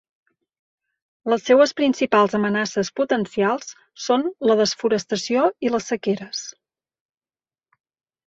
[1.31, 3.69] Les seues principals amenaces potencials
[4.05, 6.41] són la desforestació i les sequeres.